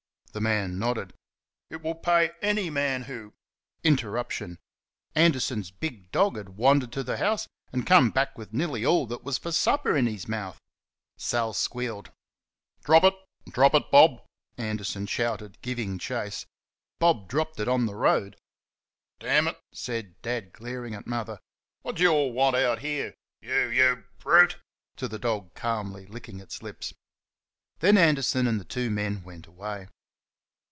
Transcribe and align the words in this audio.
The 0.33 0.39
man 0.39 0.79
nodded. 0.79 1.13
"It 1.69 1.81
will 1.81 1.93
pay 1.93 2.31
any 2.41 2.69
man 2.69 3.01
who" 3.01 3.33
Interruption. 3.83 4.59
Anderson's 5.13 5.71
big 5.71 6.09
dog 6.13 6.37
had 6.37 6.55
wandered 6.55 6.93
to 6.93 7.03
the 7.03 7.17
house, 7.17 7.49
and 7.73 7.85
came 7.85 8.11
back 8.11 8.37
with 8.37 8.53
nearly 8.53 8.85
all 8.85 9.05
that 9.07 9.25
was 9.25 9.37
for 9.37 9.51
supper 9.51 9.93
in 9.97 10.07
his 10.07 10.29
mouth. 10.29 10.57
Sal 11.17 11.51
squealed. 11.51 12.13
"DROP 12.85 13.03
IT 13.03 13.15
DROP 13.51 13.73
IT, 13.75 13.91
Bob!" 13.91 14.21
Anderson 14.57 15.05
shouted, 15.05 15.57
giving 15.61 15.99
chase. 15.99 16.45
Bob 16.97 17.27
dropped 17.27 17.59
it 17.59 17.67
on 17.67 17.85
the 17.85 17.93
road. 17.95 18.37
"DAMN 19.19 19.49
IT!" 19.49 19.59
said 19.73 20.21
Dad, 20.21 20.53
glaring 20.53 20.95
at 20.95 21.05
Mother, 21.05 21.41
"wot 21.83 21.95
d' 21.97 22.03
y' 22.03 22.07
ALL 22.07 22.31
want 22.31 22.55
out 22.55 22.81
'ere?...Y 22.85 23.49
YOU 23.69 24.05
brute!" 24.19 24.59
(to 24.95 25.09
the 25.09 25.19
dog, 25.19 25.53
calmly 25.55 26.05
licking 26.05 26.39
its 26.39 26.61
lips). 26.63 26.93
Then 27.79 27.97
Anderson 27.97 28.47
and 28.47 28.61
the 28.61 28.63
two 28.63 28.89
men 28.89 29.23
went 29.23 29.45
away. 29.45 29.87